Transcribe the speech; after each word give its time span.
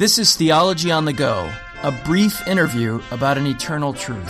This 0.00 0.18
is 0.18 0.34
Theology 0.34 0.90
on 0.90 1.04
the 1.04 1.12
Go, 1.12 1.52
a 1.82 1.92
brief 1.92 2.48
interview 2.48 3.02
about 3.10 3.36
an 3.36 3.46
eternal 3.46 3.92
truth. 3.92 4.24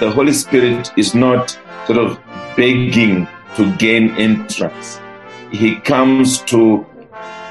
The 0.00 0.10
Holy 0.14 0.32
Spirit 0.32 0.90
is 0.96 1.14
not 1.14 1.50
sort 1.86 1.98
of 1.98 2.18
begging 2.56 3.28
to 3.56 3.76
gain 3.76 4.12
entrance, 4.16 4.98
He 5.50 5.76
comes 5.80 6.40
to 6.44 6.86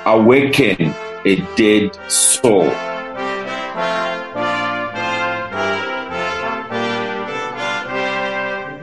awaken 0.08 0.96
a 1.26 1.36
dead 1.56 1.96
soul. 2.10 2.72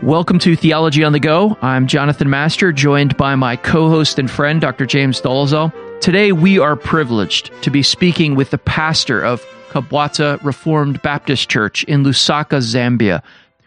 Welcome 0.00 0.38
to 0.38 0.54
Theology 0.54 1.02
on 1.02 1.10
the 1.10 1.18
Go. 1.18 1.58
I'm 1.60 1.88
Jonathan 1.88 2.30
Master, 2.30 2.70
joined 2.70 3.16
by 3.16 3.34
my 3.34 3.56
co 3.56 3.88
host 3.88 4.20
and 4.20 4.30
friend, 4.30 4.60
Dr. 4.60 4.86
James 4.86 5.20
Dolezal. 5.20 5.72
Today, 6.00 6.30
we 6.32 6.58
are 6.58 6.76
privileged 6.76 7.50
to 7.62 7.70
be 7.70 7.82
speaking 7.82 8.36
with 8.36 8.50
the 8.50 8.58
pastor 8.58 9.22
of 9.22 9.44
Kabwata 9.70 10.42
Reformed 10.44 11.02
Baptist 11.02 11.50
Church 11.50 11.82
in 11.84 12.04
Lusaka, 12.04 12.58
Zambia. 12.58 13.20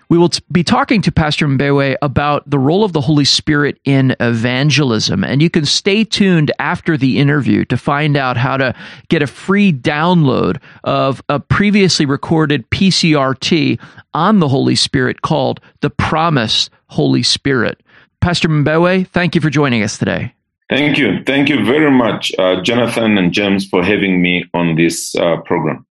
We 0.07 0.17
will 0.17 0.29
t- 0.29 0.41
be 0.51 0.63
talking 0.63 1.01
to 1.03 1.11
Pastor 1.11 1.45
Mbewe 1.47 1.97
about 2.01 2.49
the 2.49 2.57
role 2.57 2.83
of 2.83 2.93
the 2.93 3.01
Holy 3.01 3.25
Spirit 3.25 3.79
in 3.83 4.15
evangelism. 4.19 5.23
And 5.23 5.41
you 5.41 5.49
can 5.49 5.65
stay 5.65 6.03
tuned 6.03 6.51
after 6.57 6.97
the 6.97 7.19
interview 7.19 7.63
to 7.65 7.77
find 7.77 8.17
out 8.17 8.37
how 8.37 8.57
to 8.57 8.73
get 9.09 9.21
a 9.21 9.27
free 9.27 9.71
download 9.71 10.59
of 10.83 11.21
a 11.29 11.39
previously 11.39 12.05
recorded 12.05 12.69
PCRT 12.71 13.79
on 14.13 14.39
the 14.39 14.47
Holy 14.47 14.75
Spirit 14.75 15.21
called 15.21 15.59
The 15.81 15.89
Promised 15.89 16.71
Holy 16.87 17.23
Spirit. 17.23 17.81
Pastor 18.21 18.49
Mbewe, 18.49 19.07
thank 19.07 19.35
you 19.35 19.41
for 19.41 19.49
joining 19.49 19.83
us 19.83 19.97
today. 19.97 20.33
Thank 20.71 20.97
you. 20.97 21.21
Thank 21.25 21.49
you 21.49 21.65
very 21.65 21.91
much, 21.91 22.31
uh, 22.39 22.61
Jonathan 22.61 23.17
and 23.17 23.33
James, 23.33 23.67
for 23.67 23.83
having 23.83 24.21
me 24.21 24.45
on 24.53 24.75
this 24.75 25.13
uh, 25.15 25.35
program. 25.41 25.85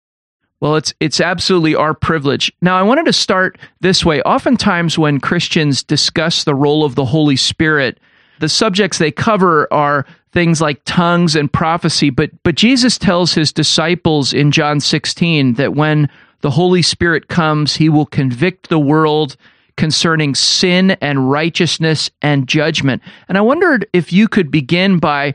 Well, 0.61 0.77
it's 0.77 0.95
it's 1.01 1.21
absolutely 1.21 1.75
our 1.75 1.95
privilege. 1.95 2.53
Now, 2.63 2.79
I 2.79 2.83
wanted 2.83 3.07
to 3.07 3.13
start 3.13 3.59
this 3.81 4.05
way. 4.05 4.23
Oftentimes, 4.23 4.97
when 4.97 5.19
Christians 5.19 5.83
discuss 5.83 6.45
the 6.45 6.55
role 6.55 6.85
of 6.85 6.95
the 6.95 7.05
Holy 7.05 7.35
Spirit, 7.35 7.99
the 8.39 8.49
subjects 8.49 8.99
they 8.99 9.11
cover 9.11 9.67
are 9.73 10.07
things 10.33 10.61
like 10.61 10.81
tongues 10.85 11.35
and 11.35 11.53
prophecy. 11.53 12.11
But 12.11 12.31
but 12.45 12.55
Jesus 12.55 12.99
tells 12.99 13.35
his 13.35 13.53
disciples 13.53 14.33
in 14.33 14.53
John 14.53 14.79
16 14.79 15.55
that 15.55 15.75
when 15.75 16.09
the 16.43 16.51
Holy 16.51 16.83
Spirit 16.83 17.27
comes, 17.27 17.75
he 17.75 17.89
will 17.89 18.07
convict 18.07 18.69
the 18.69 18.79
world 18.79 19.37
concerning 19.79 20.35
sin 20.35 20.91
and 21.01 21.31
righteousness 21.31 22.11
and 22.21 22.47
judgment. 22.47 23.01
And 23.29 23.39
I 23.39 23.41
wondered 23.41 23.87
if 23.95 24.13
you 24.13 24.29
could 24.29 24.51
begin 24.51 24.99
by 24.99 25.35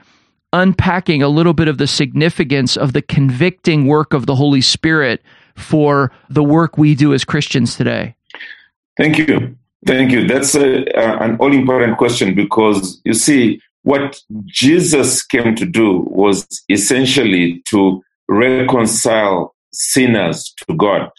unpacking 0.52 1.23
a 1.23 1.30
little 1.30 1.53
bit 1.53 1.67
of 1.67 1.80
the 1.80 1.88
significance 1.88 2.77
of 2.77 2.94
the 2.94 3.02
convicting 3.02 3.88
work 3.88 4.13
of 4.13 4.27
the 4.27 4.35
Holy 4.35 4.61
Spirit 4.61 5.23
for 5.55 6.11
the 6.30 6.44
work 6.44 6.77
we 6.77 6.94
do 6.94 7.13
as 7.13 7.23
Christians 7.23 7.75
today. 7.75 8.16
Thank 8.97 9.17
you. 9.17 9.55
Thank 9.88 10.11
you. 10.11 10.27
That's 10.27 10.53
a, 10.55 10.85
an 10.95 11.38
all 11.38 11.53
important 11.53 11.97
question 11.97 12.35
because 12.35 13.02
you 13.03 13.13
see, 13.13 13.59
what 13.83 14.22
Jesus 14.45 15.23
came 15.23 15.55
to 15.55 15.66
do 15.66 16.05
was 16.07 16.47
essentially 16.69 17.61
to 17.69 18.02
reconcile 18.30 19.55
sinners 19.73 20.53
to 20.66 20.75
God. 20.75 21.09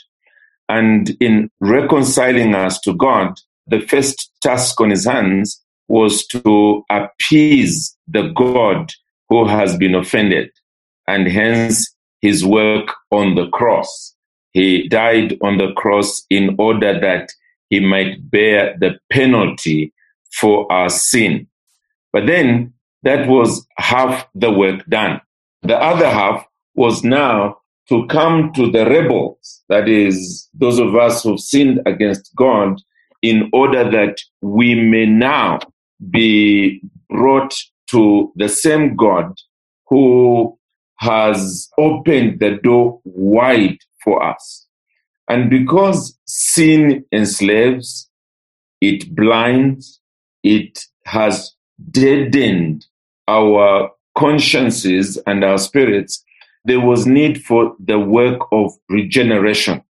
And 0.69 1.17
in 1.21 1.51
reconciling 1.61 2.55
us 2.55 2.81
to 2.81 2.95
God, 2.95 3.35
the 3.67 3.81
first 3.81 4.31
task 4.43 4.81
on 4.81 4.91
his 4.91 5.05
hands 5.05 5.63
was 5.89 6.27
to 6.29 6.83
appease 6.91 7.97
the 8.09 8.29
God 8.29 8.91
who 9.29 9.47
has 9.47 9.77
been 9.77 9.95
offended, 9.95 10.51
and 11.07 11.27
hence 11.27 11.95
his 12.21 12.45
work 12.45 12.93
on 13.11 13.35
the 13.35 13.49
cross. 13.49 14.15
He 14.53 14.89
died 14.89 15.37
on 15.43 15.59
the 15.59 15.73
cross 15.73 16.25
in 16.31 16.57
order 16.59 16.99
that 16.99 17.31
he 17.69 17.81
might 17.81 18.31
bear 18.31 18.77
the 18.79 18.99
penalty 19.11 19.93
for 20.33 20.71
our 20.73 20.89
sin. 20.89 21.47
But 22.13 22.27
then 22.27 22.73
that 23.03 23.29
was 23.29 23.67
half 23.77 24.27
the 24.35 24.51
work 24.51 24.87
done. 24.87 25.21
The 25.63 25.77
other 25.77 26.09
half 26.09 26.47
was 26.75 27.03
now 27.03 27.59
to 27.89 28.07
come 28.07 28.53
to 28.55 28.71
the 28.71 28.87
rebels, 28.87 29.63
that 29.69 29.89
is, 29.89 30.49
those 30.55 30.79
of 30.79 30.95
us 30.95 31.23
who've 31.23 31.41
sinned 31.41 31.81
against 31.87 32.35
God, 32.35 32.81
in 33.23 33.51
order 33.53 33.91
that 33.91 34.19
we 34.43 34.75
may 34.75 35.07
now 35.07 35.59
be 36.11 36.83
brought 37.09 37.55
to 37.91 38.33
the 38.37 38.49
same 38.49 38.97
God 38.97 39.33
who 39.89 40.59
has 40.99 41.69
opened 41.79 42.41
the 42.41 42.59
door 42.63 43.01
wide 43.05 43.79
for 44.03 44.23
us. 44.23 44.67
And 45.29 45.51
because 45.51 46.19
sin 46.27 47.05
enslaves, 47.13 48.09
it 48.81 49.15
blinds, 49.15 50.01
it 50.43 50.85
has 51.05 51.55
deadened 51.91 52.87
our 53.27 53.91
consciences 54.17 55.19
and 55.27 55.43
our 55.45 55.59
spirits 55.59 56.23
there 56.65 56.81
was 56.81 57.07
need 57.07 57.43
for 57.45 57.75
the 57.79 57.99
work 57.99 58.41
of 58.53 58.73
regeneration, 58.89 59.83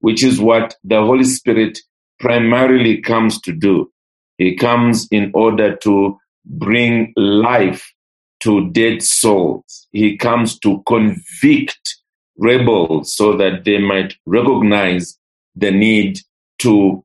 which 0.00 0.22
is 0.22 0.40
what 0.40 0.76
the 0.84 1.00
Holy 1.00 1.24
Spirit 1.24 1.78
primarily 2.18 3.00
comes 3.00 3.40
to 3.42 3.52
do. 3.52 3.90
He 4.38 4.56
comes 4.56 5.08
in 5.10 5.30
order 5.34 5.76
to 5.76 6.18
bring 6.44 7.12
life 7.16 7.92
to 8.40 8.70
dead 8.70 9.02
souls. 9.02 9.86
He 9.92 10.16
comes 10.16 10.58
to 10.60 10.82
convict 10.86 11.96
rebels 12.38 13.14
so 13.14 13.36
that 13.36 13.64
they 13.64 13.78
might 13.78 14.14
recognize 14.26 15.18
the 15.54 15.70
need 15.70 16.20
to 16.60 17.04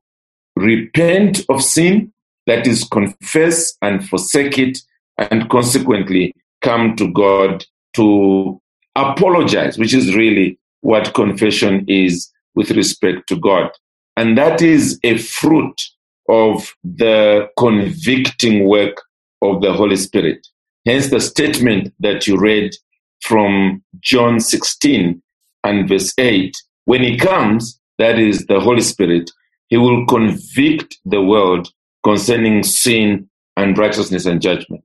repent 0.56 1.40
of 1.48 1.62
sin, 1.62 2.12
that 2.46 2.66
is, 2.66 2.84
confess 2.84 3.76
and 3.82 4.06
forsake 4.08 4.58
it, 4.58 4.78
and 5.18 5.48
consequently 5.50 6.34
come 6.62 6.96
to 6.96 7.10
God 7.12 7.64
to 7.94 8.60
apologize, 8.96 9.78
which 9.78 9.94
is 9.94 10.14
really 10.14 10.58
what 10.80 11.14
confession 11.14 11.84
is 11.88 12.30
with 12.54 12.70
respect 12.70 13.28
to 13.28 13.36
God. 13.36 13.70
And 14.16 14.36
that 14.38 14.62
is 14.62 14.98
a 15.04 15.18
fruit 15.18 15.80
of 16.28 16.74
the 16.82 17.48
convicting 17.58 18.66
work 18.66 19.02
of 19.42 19.60
the 19.60 19.72
Holy 19.72 19.96
Spirit. 19.96 20.46
Hence 20.86 21.10
the 21.10 21.20
statement 21.20 21.92
that 22.00 22.26
you 22.26 22.38
read 22.38 22.72
from 23.20 23.82
John 24.00 24.40
16 24.40 25.22
and 25.64 25.88
verse 25.88 26.12
8. 26.18 26.56
When 26.84 27.02
he 27.02 27.18
comes, 27.18 27.78
that 27.98 28.18
is 28.18 28.46
the 28.46 28.60
Holy 28.60 28.80
Spirit, 28.80 29.30
he 29.68 29.76
will 29.76 30.06
convict 30.06 30.96
the 31.04 31.22
world 31.22 31.68
concerning 32.04 32.62
sin 32.62 33.28
and 33.56 33.76
righteousness 33.76 34.26
and 34.26 34.40
judgment. 34.40 34.84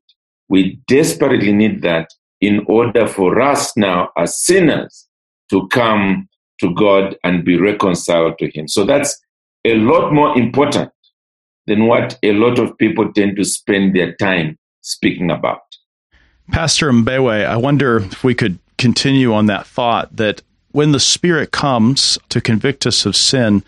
We 0.50 0.80
desperately 0.88 1.54
need 1.54 1.82
that 1.84 2.10
in 2.42 2.66
order 2.68 3.08
for 3.08 3.40
us 3.40 3.78
now 3.78 4.10
as 4.18 4.44
sinners 4.44 5.08
to 5.50 5.68
come 5.68 6.28
to 6.60 6.74
God 6.74 7.16
and 7.24 7.46
be 7.46 7.58
reconciled 7.58 8.38
to 8.40 8.50
Him. 8.50 8.68
So 8.68 8.84
that's 8.84 9.20
a 9.64 9.76
lot 9.76 10.12
more 10.12 10.38
important 10.38 10.92
than 11.68 11.86
what 11.88 12.18
a 12.24 12.34
lot 12.34 12.60
of 12.60 12.78
people 12.78 13.12
tend 13.14 13.38
to 13.38 13.44
spend 13.44 13.96
their 13.96 14.16
time 14.16 14.58
speaking 14.82 15.30
about. 15.30 15.62
Pastor 16.52 16.92
Mbewe, 16.92 17.46
I 17.46 17.56
wonder 17.56 17.98
if 17.98 18.24
we 18.24 18.34
could 18.34 18.60
continue 18.78 19.34
on 19.34 19.46
that 19.46 19.68
thought 19.68 20.16
that 20.16 20.42
when 20.72 20.92
the 20.92 21.00
Spirit 21.00 21.52
comes 21.52 22.18
to 22.30 22.42
convict 22.42 22.86
us 22.88 23.06
of 23.06 23.16
sin, 23.16 23.64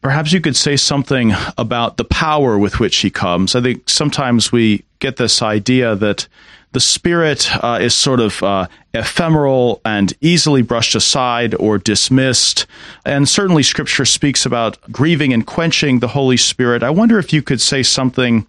perhaps 0.00 0.32
you 0.32 0.40
could 0.40 0.56
say 0.56 0.76
something 0.76 1.32
about 1.56 1.96
the 1.96 2.04
power 2.04 2.58
with 2.58 2.80
which 2.80 2.96
He 2.98 3.10
comes. 3.10 3.54
I 3.54 3.62
think 3.62 3.88
sometimes 3.88 4.50
we 4.50 4.84
get 4.98 5.16
this 5.16 5.40
idea 5.40 5.94
that 5.96 6.26
the 6.74 6.80
spirit 6.80 7.48
uh, 7.64 7.78
is 7.80 7.94
sort 7.94 8.20
of 8.20 8.42
uh, 8.42 8.66
ephemeral 8.92 9.80
and 9.84 10.12
easily 10.20 10.60
brushed 10.60 10.94
aside 10.94 11.54
or 11.54 11.78
dismissed. 11.78 12.66
And 13.06 13.28
certainly, 13.28 13.62
Scripture 13.62 14.04
speaks 14.04 14.44
about 14.44 14.78
grieving 14.92 15.32
and 15.32 15.46
quenching 15.46 16.00
the 16.00 16.08
Holy 16.08 16.36
Spirit. 16.36 16.82
I 16.82 16.90
wonder 16.90 17.18
if 17.18 17.32
you 17.32 17.42
could 17.42 17.60
say 17.60 17.82
something 17.82 18.46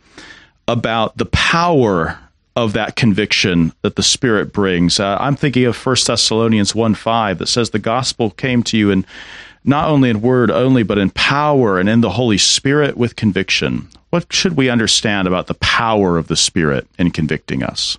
about 0.68 1.18
the 1.18 1.28
power 1.28 2.20
of 2.56 2.74
that 2.74 2.96
conviction 2.96 3.74
that 3.84 3.96
the 3.96 4.04
Spirit 4.04 4.52
brings. 4.52 5.00
Uh, 5.00 5.18
I'm 5.20 5.36
thinking 5.36 5.66
of 5.66 5.86
1 5.86 5.96
Thessalonians 6.08 6.74
1 6.74 6.96
5 6.96 7.38
that 7.38 7.48
says, 7.48 7.70
The 7.70 7.80
gospel 7.80 8.32
came 8.32 8.64
to 8.64 8.78
you 8.78 8.90
in 8.90 9.06
not 9.64 9.90
only 9.90 10.10
in 10.10 10.22
word 10.22 10.50
only, 10.50 10.82
but 10.84 10.98
in 10.98 11.12
power 11.12 11.80
and 11.80 11.88
in 11.88 12.02
the 12.02 12.12
Holy 12.12 12.38
Spirit 12.38 12.98
with 12.98 13.16
conviction. 13.16 13.88
What 14.10 14.34
should 14.34 14.58
we 14.58 14.70
understand 14.70 15.28
about 15.28 15.48
the 15.48 15.56
power 15.56 16.18
of 16.18 16.28
the 16.28 16.36
Spirit 16.36 16.88
in 16.98 17.12
convicting 17.12 17.62
us? 17.62 17.98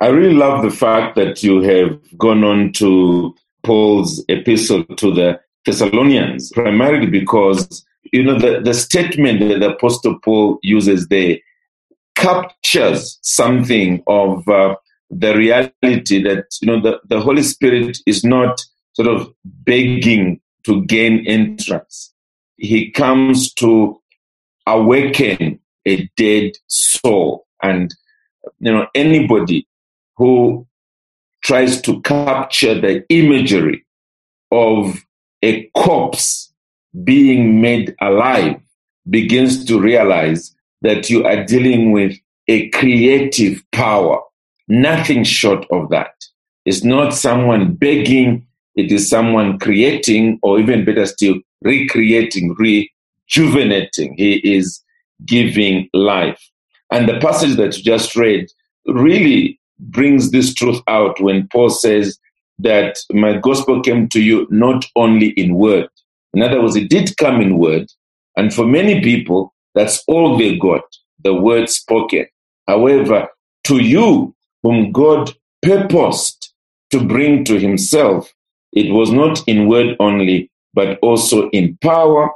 I 0.00 0.08
really 0.08 0.34
love 0.34 0.62
the 0.62 0.70
fact 0.70 1.14
that 1.16 1.42
you 1.42 1.60
have 1.60 1.98
gone 2.16 2.42
on 2.42 2.72
to 2.74 3.34
Paul's 3.62 4.24
epistle 4.28 4.84
to 4.84 5.12
the 5.12 5.40
Thessalonians, 5.66 6.50
primarily 6.52 7.06
because, 7.06 7.84
you 8.12 8.22
know, 8.22 8.38
the, 8.38 8.60
the 8.60 8.72
statement 8.72 9.40
that 9.40 9.60
the 9.60 9.74
Apostle 9.74 10.18
Paul 10.20 10.58
uses 10.62 11.08
there 11.08 11.38
captures 12.14 13.18
something 13.22 14.02
of 14.06 14.48
uh, 14.48 14.74
the 15.10 15.34
reality 15.36 16.22
that 16.22 16.44
you 16.60 16.66
know 16.66 16.80
the, 16.80 17.00
the 17.08 17.20
Holy 17.20 17.42
Spirit 17.42 17.98
is 18.06 18.24
not 18.24 18.60
sort 18.92 19.08
of 19.08 19.32
begging 19.44 20.40
to 20.64 20.84
gain 20.84 21.26
entrance. 21.26 22.12
He 22.56 22.90
comes 22.90 23.52
to 23.54 24.00
awaken 24.66 25.58
a 25.86 26.08
dead 26.16 26.52
soul. 26.66 27.46
And 27.62 27.94
you 28.60 28.72
know, 28.72 28.86
anybody 28.94 29.66
who 30.20 30.66
tries 31.42 31.80
to 31.80 31.98
capture 32.02 32.78
the 32.78 33.02
imagery 33.08 33.86
of 34.52 35.02
a 35.42 35.64
corpse 35.74 36.52
being 37.04 37.62
made 37.62 37.96
alive 38.02 38.60
begins 39.08 39.64
to 39.64 39.80
realize 39.80 40.54
that 40.82 41.08
you 41.08 41.24
are 41.24 41.42
dealing 41.46 41.92
with 41.92 42.18
a 42.48 42.68
creative 42.68 43.64
power, 43.72 44.20
nothing 44.68 45.24
short 45.24 45.64
of 45.70 45.88
that. 45.88 46.12
It's 46.66 46.84
not 46.84 47.14
someone 47.14 47.72
begging, 47.72 48.46
it 48.74 48.92
is 48.92 49.08
someone 49.08 49.58
creating, 49.58 50.38
or 50.42 50.60
even 50.60 50.84
better 50.84 51.06
still, 51.06 51.36
recreating, 51.62 52.54
rejuvenating. 52.58 54.16
He 54.18 54.34
is 54.54 54.82
giving 55.24 55.88
life. 55.94 56.46
And 56.92 57.08
the 57.08 57.18
passage 57.20 57.56
that 57.56 57.78
you 57.78 57.82
just 57.82 58.14
read 58.16 58.48
really 58.86 59.59
brings 59.80 60.30
this 60.30 60.54
truth 60.54 60.80
out 60.86 61.20
when 61.20 61.48
Paul 61.48 61.70
says 61.70 62.18
that 62.58 62.98
my 63.12 63.38
gospel 63.38 63.82
came 63.82 64.08
to 64.08 64.20
you 64.20 64.46
not 64.50 64.84
only 64.96 65.28
in 65.30 65.54
word. 65.54 65.88
In 66.34 66.42
other 66.42 66.60
words, 66.60 66.76
it 66.76 66.90
did 66.90 67.16
come 67.16 67.40
in 67.40 67.58
word. 67.58 67.86
And 68.36 68.52
for 68.54 68.66
many 68.66 69.00
people, 69.00 69.54
that's 69.74 70.02
all 70.06 70.36
they 70.36 70.56
got, 70.58 70.82
the 71.24 71.34
word 71.34 71.68
spoken. 71.68 72.26
However, 72.68 73.28
to 73.64 73.82
you, 73.82 74.34
whom 74.62 74.92
God 74.92 75.32
purposed 75.62 76.52
to 76.90 77.02
bring 77.02 77.44
to 77.44 77.58
himself, 77.58 78.32
it 78.72 78.92
was 78.92 79.10
not 79.10 79.42
in 79.48 79.68
word 79.68 79.96
only, 79.98 80.50
but 80.74 80.98
also 81.00 81.48
in 81.50 81.76
power, 81.82 82.30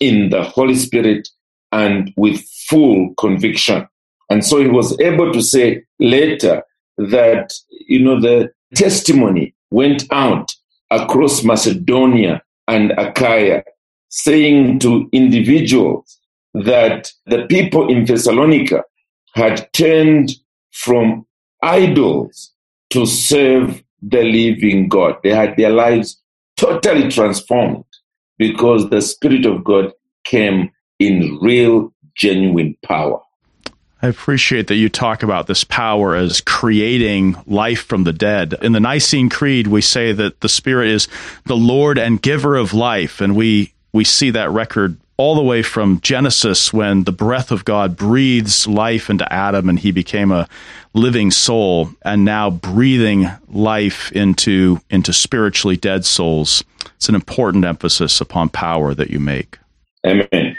in 0.00 0.30
the 0.30 0.42
Holy 0.42 0.74
Spirit, 0.74 1.28
and 1.72 2.12
with 2.16 2.40
full 2.68 3.14
conviction. 3.18 3.86
And 4.30 4.44
so 4.44 4.60
he 4.60 4.68
was 4.68 4.98
able 5.00 5.32
to 5.32 5.42
say 5.42 5.82
later 5.98 6.62
that, 6.98 7.52
you 7.70 8.00
know, 8.00 8.20
the 8.20 8.52
testimony 8.74 9.54
went 9.70 10.04
out 10.10 10.52
across 10.90 11.42
Macedonia 11.42 12.42
and 12.68 12.92
Achaia, 12.92 13.64
saying 14.08 14.78
to 14.80 15.08
individuals 15.12 16.18
that 16.54 17.10
the 17.26 17.46
people 17.46 17.88
in 17.88 18.04
Thessalonica 18.04 18.84
had 19.34 19.72
turned 19.72 20.32
from 20.70 21.26
idols 21.62 22.52
to 22.90 23.06
serve 23.06 23.82
the 24.02 24.22
living 24.22 24.88
God. 24.88 25.16
They 25.22 25.30
had 25.30 25.56
their 25.56 25.70
lives 25.70 26.20
totally 26.56 27.08
transformed 27.08 27.84
because 28.38 28.90
the 28.90 29.00
Spirit 29.00 29.46
of 29.46 29.64
God 29.64 29.92
came 30.24 30.70
in 30.98 31.38
real, 31.40 31.92
genuine 32.14 32.76
power. 32.84 33.20
I 34.02 34.08
appreciate 34.08 34.66
that 34.66 34.74
you 34.74 34.88
talk 34.88 35.22
about 35.22 35.46
this 35.46 35.62
power 35.62 36.16
as 36.16 36.40
creating 36.40 37.36
life 37.46 37.84
from 37.84 38.02
the 38.02 38.12
dead. 38.12 38.54
In 38.60 38.72
the 38.72 38.80
Nicene 38.80 39.28
Creed, 39.28 39.68
we 39.68 39.80
say 39.80 40.10
that 40.10 40.40
the 40.40 40.48
Spirit 40.48 40.88
is 40.88 41.06
the 41.44 41.56
Lord 41.56 41.98
and 41.98 42.20
giver 42.20 42.56
of 42.56 42.74
life, 42.74 43.20
and 43.20 43.36
we 43.36 43.72
we 43.92 44.02
see 44.04 44.30
that 44.30 44.50
record 44.50 44.96
all 45.18 45.36
the 45.36 45.42
way 45.42 45.62
from 45.62 46.00
Genesis 46.00 46.72
when 46.72 47.04
the 47.04 47.12
breath 47.12 47.52
of 47.52 47.64
God 47.64 47.96
breathes 47.96 48.66
life 48.66 49.08
into 49.08 49.30
Adam 49.32 49.68
and 49.68 49.78
he 49.78 49.92
became 49.92 50.32
a 50.32 50.48
living 50.94 51.30
soul 51.30 51.90
and 52.02 52.24
now 52.24 52.50
breathing 52.50 53.28
life 53.48 54.10
into 54.12 54.80
into 54.90 55.12
spiritually 55.12 55.76
dead 55.76 56.04
souls. 56.04 56.64
It's 56.96 57.08
an 57.08 57.14
important 57.14 57.64
emphasis 57.64 58.20
upon 58.20 58.48
power 58.48 58.94
that 58.94 59.10
you 59.10 59.20
make. 59.20 59.58
Amen 60.04 60.51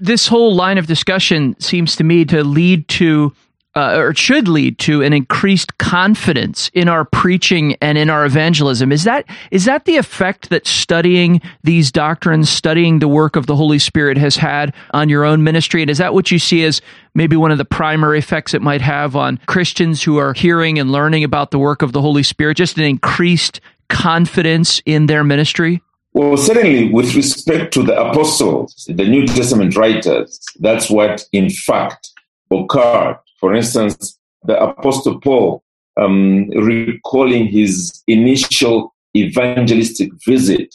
this 0.00 0.28
whole 0.28 0.54
line 0.54 0.78
of 0.78 0.86
discussion 0.86 1.58
seems 1.60 1.96
to 1.96 2.04
me 2.04 2.24
to 2.26 2.44
lead 2.44 2.88
to 2.88 3.32
uh, 3.78 3.96
or 3.96 4.12
should 4.14 4.48
lead 4.48 4.76
to 4.78 5.02
an 5.02 5.12
increased 5.12 5.78
confidence 5.78 6.68
in 6.74 6.88
our 6.88 7.04
preaching 7.04 7.76
and 7.80 7.96
in 7.96 8.10
our 8.10 8.26
evangelism. 8.26 8.90
Is 8.90 9.04
that 9.04 9.24
is 9.52 9.66
that 9.66 9.84
the 9.84 9.96
effect 9.96 10.50
that 10.50 10.66
studying 10.66 11.40
these 11.62 11.92
doctrines, 11.92 12.50
studying 12.50 12.98
the 12.98 13.06
work 13.06 13.36
of 13.36 13.46
the 13.46 13.54
Holy 13.54 13.78
Spirit 13.78 14.18
has 14.18 14.36
had 14.36 14.74
on 14.92 15.08
your 15.08 15.24
own 15.24 15.44
ministry? 15.44 15.80
And 15.80 15.90
is 15.90 15.98
that 15.98 16.12
what 16.12 16.32
you 16.32 16.40
see 16.40 16.64
as 16.64 16.80
maybe 17.14 17.36
one 17.36 17.52
of 17.52 17.58
the 17.58 17.64
primary 17.64 18.18
effects 18.18 18.52
it 18.52 18.62
might 18.62 18.80
have 18.80 19.14
on 19.14 19.38
Christians 19.46 20.02
who 20.02 20.16
are 20.16 20.32
hearing 20.32 20.80
and 20.80 20.90
learning 20.90 21.22
about 21.22 21.52
the 21.52 21.58
work 21.58 21.82
of 21.82 21.92
the 21.92 22.02
Holy 22.02 22.24
Spirit? 22.24 22.56
Just 22.56 22.78
an 22.78 22.84
increased 22.84 23.60
confidence 23.88 24.82
in 24.86 25.06
their 25.06 25.22
ministry? 25.22 25.82
Well, 26.14 26.36
certainly 26.36 26.90
with 26.90 27.14
respect 27.14 27.72
to 27.74 27.82
the 27.82 28.00
apostles, 28.00 28.86
the 28.88 29.04
New 29.04 29.26
Testament 29.26 29.76
writers, 29.76 30.40
that's 30.58 30.90
what 30.90 31.24
in 31.32 31.50
fact 31.50 32.08
occurred. 32.50 33.18
For 33.38 33.54
instance, 33.54 34.18
the 34.44 34.60
Apostle 34.60 35.20
Paul, 35.20 35.62
um, 35.96 36.48
recalling 36.50 37.46
his 37.46 38.02
initial 38.06 38.94
evangelistic 39.16 40.10
visit 40.26 40.74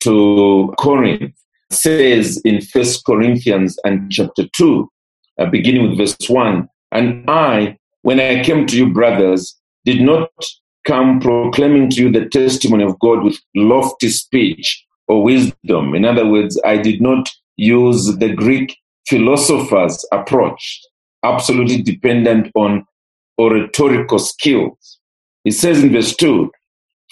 to 0.00 0.74
Corinth, 0.78 1.34
says 1.70 2.40
in 2.44 2.60
First 2.60 3.04
Corinthians 3.04 3.78
and 3.84 4.10
chapter 4.10 4.44
2, 4.56 4.90
uh, 5.38 5.46
beginning 5.46 5.88
with 5.88 5.98
verse 5.98 6.16
1, 6.28 6.68
And 6.92 7.28
I, 7.28 7.76
when 8.02 8.18
I 8.18 8.42
came 8.42 8.66
to 8.66 8.76
you, 8.76 8.92
brothers, 8.92 9.56
did 9.84 10.00
not 10.00 10.30
come 10.86 11.20
proclaiming 11.20 11.90
to 11.90 12.02
you 12.02 12.12
the 12.12 12.28
testimony 12.28 12.84
of 12.84 12.98
God 13.00 13.22
with 13.22 13.38
lofty 13.54 14.08
speech 14.08 14.84
or 15.08 15.22
wisdom. 15.22 15.94
In 15.94 16.04
other 16.04 16.26
words, 16.26 16.60
I 16.64 16.76
did 16.76 17.00
not 17.00 17.28
use 17.56 18.16
the 18.16 18.32
Greek 18.32 18.76
philosophers' 19.08 20.06
approach, 20.12 20.80
absolutely 21.24 21.82
dependent 21.82 22.50
on 22.54 22.86
oratorical 23.38 24.18
skills. 24.18 24.98
He 25.44 25.50
says 25.50 25.82
in 25.82 25.92
verse 25.92 26.14
2 26.16 26.50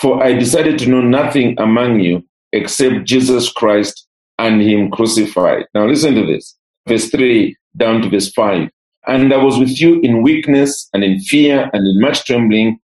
For 0.00 0.22
I 0.22 0.34
decided 0.34 0.78
to 0.80 0.88
know 0.88 1.00
nothing 1.00 1.58
among 1.58 2.00
you 2.00 2.24
except 2.52 3.04
Jesus 3.04 3.50
Christ 3.50 4.06
and 4.38 4.60
Him 4.62 4.90
crucified. 4.90 5.66
Now 5.74 5.86
listen 5.86 6.14
to 6.14 6.26
this. 6.26 6.56
Verse 6.86 7.10
3 7.10 7.56
down 7.76 8.02
to 8.02 8.08
verse 8.08 8.30
5. 8.32 8.68
And 9.06 9.32
I 9.32 9.36
was 9.36 9.58
with 9.58 9.80
you 9.80 10.00
in 10.00 10.22
weakness 10.22 10.88
and 10.92 11.02
in 11.02 11.20
fear 11.20 11.70
and 11.72 11.86
in 11.86 12.00
much 12.00 12.24
trembling 12.24 12.78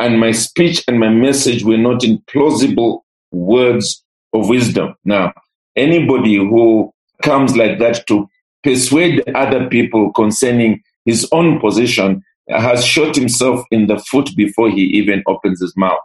and 0.00 0.20
my 0.20 0.32
speech 0.32 0.82
and 0.86 1.00
my 1.00 1.08
message 1.08 1.64
were 1.64 1.78
not 1.78 2.04
in 2.04 2.22
plausible 2.30 3.04
words 3.32 4.04
of 4.32 4.48
wisdom. 4.48 4.94
Now, 5.04 5.32
anybody 5.76 6.36
who 6.36 6.92
comes 7.22 7.56
like 7.56 7.78
that 7.78 8.06
to 8.06 8.28
persuade 8.62 9.22
other 9.34 9.68
people 9.68 10.12
concerning 10.12 10.82
his 11.04 11.28
own 11.32 11.60
position 11.60 12.22
has 12.48 12.84
shot 12.84 13.16
himself 13.16 13.64
in 13.70 13.86
the 13.86 13.98
foot 13.98 14.30
before 14.36 14.70
he 14.70 14.82
even 14.82 15.22
opens 15.26 15.60
his 15.60 15.76
mouth. 15.76 15.98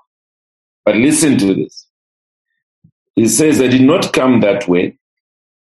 But 0.86 0.96
listen 0.96 1.38
to 1.40 1.54
this. 1.54 1.88
He 3.16 3.28
says, 3.28 3.62
I 3.62 3.68
did 3.68 3.82
not 3.82 4.12
come 4.12 4.42
that 4.42 4.68
way, 4.68 4.98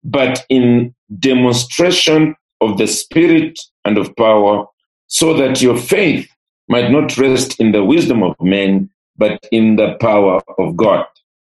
but 0.04 0.44
in 0.48 0.94
demonstration 1.18 2.34
of 2.60 2.78
the 2.78 2.86
Spirit 2.86 3.58
and 3.84 3.98
of 3.98 4.14
power, 4.16 4.66
so 5.06 5.34
that 5.34 5.62
your 5.62 5.76
faith 5.76 6.28
might 6.68 6.90
not 6.90 7.16
rest 7.16 7.60
in 7.60 7.72
the 7.72 7.84
wisdom 7.84 8.22
of 8.22 8.34
men, 8.40 8.90
but 9.16 9.38
in 9.50 9.76
the 9.76 9.96
power 10.00 10.40
of 10.58 10.76
God. 10.76 11.06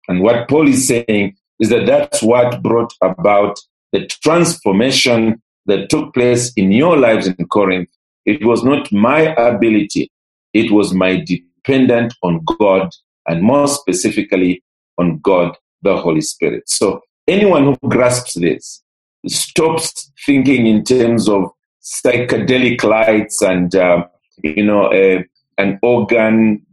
And 0.08 0.22
what 0.22 0.48
Paul 0.48 0.68
is 0.68 0.88
saying 0.88 1.36
is 1.60 1.70
that 1.70 1.86
that's 1.86 2.22
what 2.22 2.62
brought 2.62 2.94
about 3.02 3.60
the 3.92 4.08
transformation 4.08 5.42
that 5.66 5.90
took 5.90 6.14
place 6.14 6.52
in 6.56 6.72
your 6.72 6.98
lives 6.98 7.28
in 7.28 7.48
Corinth. 7.48 7.90
It 8.26 8.46
was 8.46 8.64
not 8.64 8.92
my 8.92 9.22
ability, 9.36 10.12
it 10.54 10.72
was 10.72 10.94
my 10.94 11.18
dependent 11.18 12.14
on 12.22 12.44
God, 12.60 12.90
and 13.28 13.42
more 13.42 13.68
specifically 13.68 14.64
on 14.98 15.20
God, 15.20 15.56
the 15.82 15.98
Holy 15.98 16.22
Spirit. 16.22 16.64
So 16.68 17.02
anyone 17.28 17.64
who 17.64 17.90
grasps 17.90 18.36
this 18.36 18.82
stops 19.28 20.12
thinking 20.26 20.68
in 20.68 20.84
terms 20.84 21.28
of 21.28 21.52
psychedelic 21.82 22.84
lights 22.84 23.42
and 23.42 23.76
uh, 23.76 24.06
you 24.44 24.64
know, 24.64 24.92
a, 24.94 25.26
an 25.58 25.80
organ 25.82 26.66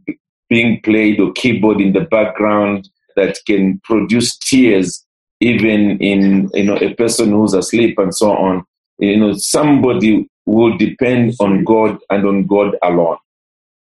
being 0.49 0.81
played 0.81 1.19
or 1.19 1.31
keyboard 1.33 1.81
in 1.81 1.93
the 1.93 2.01
background 2.01 2.89
that 3.15 3.37
can 3.45 3.79
produce 3.83 4.37
tears 4.37 5.05
even 5.39 5.97
in 5.99 6.49
you 6.53 6.63
know 6.63 6.77
a 6.77 6.93
person 6.93 7.31
who's 7.31 7.53
asleep 7.53 7.97
and 7.97 8.15
so 8.15 8.31
on. 8.31 8.63
You 8.97 9.17
know 9.17 9.33
somebody 9.33 10.29
will 10.45 10.77
depend 10.77 11.35
on 11.39 11.63
god 11.63 11.97
and 12.09 12.25
on 12.25 12.45
god 12.45 12.75
alone. 12.81 13.17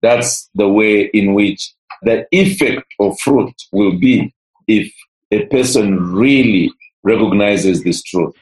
That's 0.02 0.48
the 0.54 0.68
way 0.68 1.10
in 1.14 1.34
which 1.34 1.72
the 2.02 2.26
effect 2.32 2.86
of 3.00 3.18
fruit 3.20 3.54
will 3.72 3.98
be 3.98 4.34
if 4.66 4.92
a 5.30 5.46
person 5.46 6.12
really 6.12 6.72
recognizes 7.02 7.82
this 7.82 8.02
truth. 8.02 8.34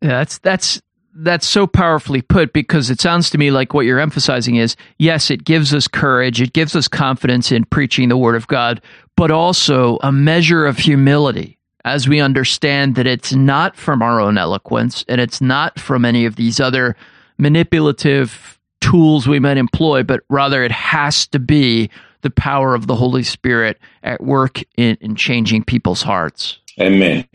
Yeah, 0.00 0.18
that's 0.18 0.38
that's 0.38 0.80
that's 1.14 1.46
so 1.46 1.66
powerfully 1.66 2.22
put 2.22 2.52
because 2.52 2.90
it 2.90 3.00
sounds 3.00 3.30
to 3.30 3.38
me 3.38 3.50
like 3.50 3.74
what 3.74 3.86
you're 3.86 4.00
emphasizing 4.00 4.56
is 4.56 4.76
yes, 4.98 5.30
it 5.30 5.44
gives 5.44 5.74
us 5.74 5.88
courage, 5.88 6.40
it 6.40 6.52
gives 6.52 6.76
us 6.76 6.88
confidence 6.88 7.50
in 7.52 7.64
preaching 7.64 8.08
the 8.08 8.16
word 8.16 8.36
of 8.36 8.46
God, 8.46 8.80
but 9.16 9.30
also 9.30 9.98
a 10.02 10.12
measure 10.12 10.66
of 10.66 10.78
humility 10.78 11.58
as 11.84 12.08
we 12.08 12.20
understand 12.20 12.94
that 12.94 13.06
it's 13.06 13.32
not 13.32 13.76
from 13.76 14.02
our 14.02 14.20
own 14.20 14.38
eloquence 14.38 15.04
and 15.08 15.20
it's 15.20 15.40
not 15.40 15.78
from 15.80 16.04
any 16.04 16.26
of 16.26 16.36
these 16.36 16.60
other 16.60 16.94
manipulative 17.38 18.58
tools 18.80 19.26
we 19.26 19.38
might 19.38 19.56
employ, 19.56 20.02
but 20.02 20.20
rather 20.28 20.62
it 20.62 20.72
has 20.72 21.26
to 21.28 21.38
be 21.38 21.90
the 22.22 22.30
power 22.30 22.74
of 22.74 22.86
the 22.86 22.94
Holy 22.94 23.22
Spirit 23.22 23.78
at 24.02 24.22
work 24.22 24.62
in, 24.76 24.96
in 25.00 25.16
changing 25.16 25.64
people's 25.64 26.02
hearts. 26.02 26.58
Amen. 26.78 27.26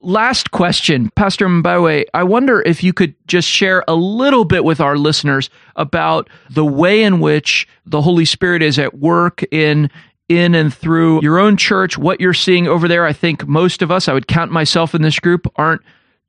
Last 0.00 0.52
question, 0.52 1.10
Pastor 1.16 1.48
Mbewe. 1.48 2.04
I 2.14 2.22
wonder 2.22 2.62
if 2.62 2.84
you 2.84 2.92
could 2.92 3.16
just 3.26 3.48
share 3.48 3.82
a 3.88 3.96
little 3.96 4.44
bit 4.44 4.64
with 4.64 4.80
our 4.80 4.96
listeners 4.96 5.50
about 5.74 6.30
the 6.50 6.64
way 6.64 7.02
in 7.02 7.18
which 7.18 7.66
the 7.84 8.00
Holy 8.00 8.24
Spirit 8.24 8.62
is 8.62 8.78
at 8.78 8.98
work 8.98 9.42
in 9.50 9.90
in 10.28 10.54
and 10.54 10.72
through 10.72 11.22
your 11.22 11.38
own 11.38 11.56
church, 11.56 11.98
what 11.98 12.20
you're 12.20 12.34
seeing 12.34 12.68
over 12.68 12.86
there. 12.86 13.06
I 13.06 13.12
think 13.12 13.48
most 13.48 13.82
of 13.82 13.90
us, 13.90 14.08
I 14.08 14.12
would 14.12 14.28
count 14.28 14.52
myself 14.52 14.94
in 14.94 15.02
this 15.02 15.18
group, 15.18 15.50
aren't 15.56 15.82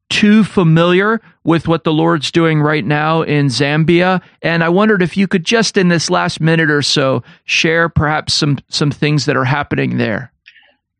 too 0.09 0.43
familiar 0.43 1.21
with 1.43 1.67
what 1.67 1.83
the 1.83 1.93
Lord's 1.93 2.31
doing 2.31 2.61
right 2.61 2.83
now 2.83 3.21
in 3.21 3.47
Zambia. 3.47 4.21
And 4.41 4.63
I 4.63 4.69
wondered 4.69 5.03
if 5.03 5.15
you 5.15 5.27
could 5.27 5.45
just 5.45 5.77
in 5.77 5.89
this 5.89 6.09
last 6.09 6.41
minute 6.41 6.71
or 6.71 6.81
so 6.81 7.23
share 7.45 7.89
perhaps 7.89 8.33
some 8.33 8.57
some 8.69 8.89
things 8.89 9.25
that 9.25 9.37
are 9.37 9.45
happening 9.45 9.97
there. 9.97 10.31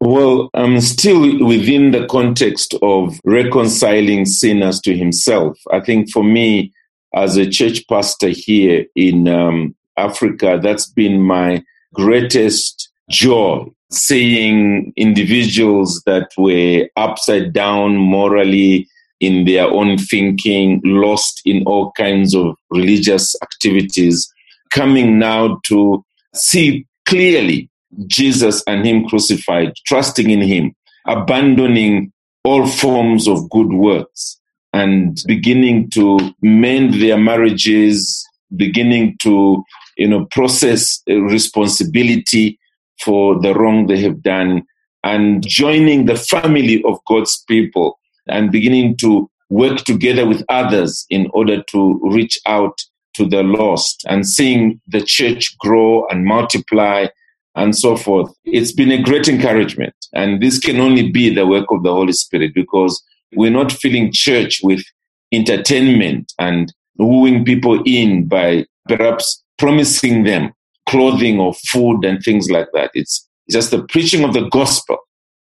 Well, 0.01 0.49
I'm 0.53 0.79
still 0.79 1.45
within 1.45 1.91
the 1.91 2.05
context 2.05 2.73
of 2.81 3.19
reconciling 3.25 4.25
sinners 4.25 4.79
to 4.81 4.95
himself. 4.95 5.59
I 5.71 5.81
think 5.81 6.09
for 6.09 6.23
me, 6.23 6.73
as 7.13 7.35
a 7.35 7.49
church 7.49 7.85
pastor 7.89 8.29
here 8.29 8.85
in 8.95 9.27
um, 9.27 9.75
Africa, 9.97 10.59
that's 10.61 10.87
been 10.87 11.21
my 11.21 11.63
greatest 11.93 12.89
joy 13.09 13.65
seeing 13.91 14.93
individuals 14.95 16.01
that 16.05 16.29
were 16.37 16.87
upside 16.95 17.51
down 17.51 17.97
morally 17.97 18.87
in 19.19 19.45
their 19.45 19.65
own 19.67 19.97
thinking, 19.97 20.79
lost 20.85 21.41
in 21.43 21.63
all 21.65 21.91
kinds 21.97 22.33
of 22.33 22.55
religious 22.69 23.35
activities, 23.41 24.31
coming 24.71 25.19
now 25.19 25.59
to 25.65 26.05
see 26.33 26.85
clearly 27.05 27.68
Jesus 28.07 28.63
and 28.67 28.85
Him 28.85 29.07
crucified, 29.07 29.73
trusting 29.85 30.29
in 30.29 30.41
Him, 30.41 30.75
abandoning 31.07 32.11
all 32.43 32.67
forms 32.67 33.27
of 33.27 33.49
good 33.49 33.73
works, 33.73 34.39
and 34.73 35.21
beginning 35.27 35.89
to 35.91 36.19
mend 36.41 36.95
their 36.95 37.17
marriages, 37.17 38.23
beginning 38.55 39.17
to 39.21 39.63
you 39.97 40.07
know 40.07 40.25
process 40.25 41.01
uh, 41.09 41.15
responsibility 41.15 42.59
for 43.03 43.39
the 43.39 43.53
wrong 43.53 43.87
they 43.87 43.99
have 43.99 44.21
done, 44.21 44.63
and 45.03 45.47
joining 45.47 46.05
the 46.05 46.15
family 46.15 46.83
of 46.83 46.99
God's 47.07 47.43
people 47.47 47.99
and 48.27 48.51
beginning 48.51 48.95
to 48.97 49.29
work 49.49 49.79
together 49.79 50.27
with 50.27 50.43
others 50.49 51.05
in 51.09 51.27
order 51.33 51.63
to 51.63 51.99
reach 52.03 52.39
out 52.45 52.79
to 53.15 53.25
the 53.27 53.43
lost 53.43 54.05
and 54.07 54.27
seeing 54.27 54.79
the 54.87 55.01
church 55.01 55.57
grow 55.57 56.05
and 56.07 56.25
multiply 56.25 57.07
and 57.55 57.75
so 57.75 57.95
forth. 57.95 58.31
It's 58.45 58.71
been 58.71 58.91
a 58.91 59.01
great 59.01 59.27
encouragement. 59.27 59.93
And 60.13 60.41
this 60.41 60.59
can 60.59 60.79
only 60.79 61.11
be 61.11 61.33
the 61.33 61.47
work 61.47 61.71
of 61.71 61.83
the 61.83 61.91
Holy 61.91 62.13
Spirit 62.13 62.53
because 62.53 63.01
we're 63.35 63.51
not 63.51 63.71
filling 63.71 64.11
church 64.11 64.61
with 64.63 64.83
entertainment 65.31 66.33
and 66.39 66.73
wooing 66.97 67.45
people 67.45 67.81
in 67.85 68.27
by 68.27 68.65
perhaps 68.87 69.43
promising 69.57 70.23
them 70.23 70.51
clothing 70.87 71.39
or 71.39 71.53
food 71.53 72.03
and 72.03 72.21
things 72.23 72.49
like 72.49 72.67
that. 72.73 72.89
It's 72.93 73.27
just 73.49 73.71
the 73.71 73.83
preaching 73.83 74.23
of 74.23 74.33
the 74.33 74.49
gospel 74.49 74.97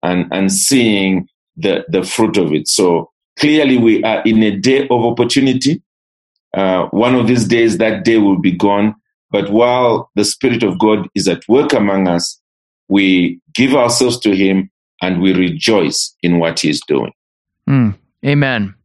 and, 0.03 0.27
and 0.31 0.51
seeing 0.51 1.27
the, 1.55 1.85
the 1.87 2.03
fruit 2.03 2.37
of 2.37 2.53
it. 2.53 2.67
So 2.67 3.11
clearly, 3.39 3.77
we 3.77 4.03
are 4.03 4.21
in 4.23 4.43
a 4.43 4.57
day 4.57 4.87
of 4.89 5.05
opportunity. 5.05 5.81
Uh, 6.53 6.87
one 6.87 7.15
of 7.15 7.27
these 7.27 7.47
days, 7.47 7.77
that 7.77 8.03
day 8.03 8.17
will 8.17 8.39
be 8.39 8.51
gone. 8.51 8.95
But 9.31 9.49
while 9.49 10.11
the 10.15 10.25
Spirit 10.25 10.63
of 10.63 10.77
God 10.77 11.07
is 11.15 11.27
at 11.27 11.47
work 11.47 11.73
among 11.73 12.07
us, 12.07 12.39
we 12.89 13.39
give 13.53 13.73
ourselves 13.73 14.19
to 14.19 14.35
Him 14.35 14.69
and 15.01 15.21
we 15.21 15.33
rejoice 15.33 16.13
in 16.21 16.39
what 16.39 16.59
He 16.59 16.69
is 16.69 16.81
doing. 16.87 17.13
Mm, 17.67 17.97
amen. 18.25 18.75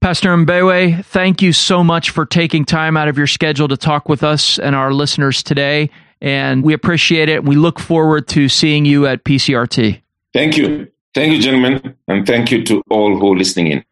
Pastor 0.00 0.30
Mbewe, 0.30 1.04
thank 1.04 1.42
you 1.42 1.52
so 1.52 1.84
much 1.84 2.08
for 2.08 2.24
taking 2.24 2.64
time 2.64 2.96
out 2.96 3.08
of 3.08 3.18
your 3.18 3.26
schedule 3.26 3.68
to 3.68 3.76
talk 3.76 4.08
with 4.08 4.22
us 4.22 4.58
and 4.58 4.74
our 4.74 4.94
listeners 4.94 5.42
today. 5.42 5.90
And 6.22 6.64
we 6.64 6.72
appreciate 6.72 7.28
it. 7.28 7.44
We 7.44 7.56
look 7.56 7.78
forward 7.78 8.26
to 8.28 8.48
seeing 8.48 8.86
you 8.86 9.06
at 9.06 9.24
PCRT. 9.24 10.00
Thank 10.32 10.56
you. 10.56 10.90
Thank 11.12 11.34
you, 11.34 11.42
gentlemen, 11.42 11.96
and 12.08 12.26
thank 12.26 12.50
you 12.50 12.64
to 12.64 12.82
all 12.88 13.18
who 13.18 13.32
are 13.32 13.36
listening 13.36 13.66
in. 13.66 13.84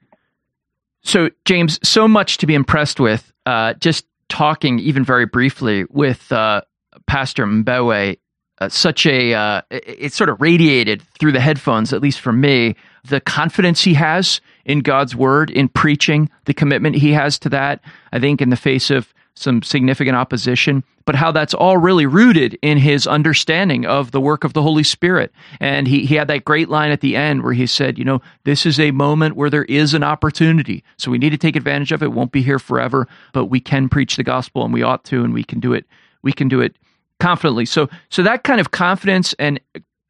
So, 1.03 1.31
James, 1.45 1.79
so 1.87 2.07
much 2.07 2.39
to 2.39 2.47
be 2.47 2.55
impressed 2.55 3.01
with. 3.01 3.33
Uh, 3.45 3.75
just 3.75 4.05
talking, 4.29 4.79
even 4.79 5.05
very 5.05 5.27
briefly, 5.27 5.85
with 5.91 6.31
uh, 6.33 6.63
Pastor 7.07 7.47
Mbewe, 7.47 8.19
uh, 8.61 8.69
such 8.69 9.07
a 9.07 9.35
uh, 9.35 9.63
it, 9.71 9.85
it 9.87 10.13
sort 10.13 10.31
of 10.31 10.41
radiated 10.41 11.03
through 11.19 11.33
the 11.33 11.41
headphones, 11.41 11.93
at 11.93 12.03
least 12.03 12.21
for 12.21 12.33
me, 12.33 12.75
the 13.05 13.21
confidence 13.21 13.83
he 13.83 13.95
has 13.95 14.41
in 14.65 14.81
God's 14.81 15.15
word, 15.15 15.51
in 15.51 15.69
preaching, 15.69 16.29
the 16.47 16.55
commitment 16.55 16.97
he 16.97 17.13
has 17.13 17.39
to 17.41 17.49
that. 17.51 17.81
I 18.13 18.19
think 18.19 18.41
in 18.41 18.51
the 18.51 18.57
face 18.57 18.91
of 18.91 19.13
some 19.43 19.63
significant 19.63 20.17
opposition, 20.17 20.85
but 21.05 21.15
how 21.15 21.33
that's 21.33 21.55
all 21.55 21.77
really 21.79 22.07
rooted 22.07 22.59
in 22.61 22.79
his 22.79 23.07
understanding 23.07 23.87
of 23.87 24.11
the 24.11 24.21
work 24.21 24.45
of 24.45 24.53
the 24.53 24.63
Holy 24.63 24.83
Spirit. 24.83 25.33
And 25.61 25.89
he, 25.89 26.05
he 26.05 26.17
had 26.17 26.29
that 26.29 26.45
great 26.45 26.69
line 26.69 26.91
at 26.91 27.01
the 27.01 27.17
end 27.17 27.43
where 27.43 27.53
he 27.53 27.67
said, 27.67 27.99
you 27.99 28.05
know, 28.05 28.21
this 28.45 28.67
is 28.67 28.79
a 28.79 28.91
moment 28.91 29.37
where 29.37 29.51
there 29.51 29.65
is 29.65 29.95
an 29.95 30.03
opportunity. 30.03 30.85
So 30.97 31.11
we 31.11 31.19
need 31.19 31.31
to 31.31 31.39
take 31.39 31.57
advantage 31.57 31.93
of 31.93 32.03
it. 32.03 32.07
it 32.07 32.13
won't 32.13 32.33
be 32.33 32.43
here 32.43 32.59
forever, 32.59 33.09
but 33.33 33.47
we 33.47 33.61
can 33.61 33.89
preach 33.89 34.17
the 34.17 34.25
gospel 34.25 34.65
and 34.65 34.75
we 34.75 34.83
ought 34.83 35.05
to, 35.05 35.25
and 35.25 35.33
we 35.33 35.45
can 35.45 35.61
do 35.61 35.73
it. 35.73 35.87
We 36.23 36.33
can 36.33 36.49
do 36.49 36.61
it 36.61 36.77
confidently. 37.21 37.65
So, 37.65 37.89
so 38.11 38.23
that 38.23 38.45
kind 38.45 38.61
of 38.61 38.71
confidence 38.71 39.35
and 39.39 39.61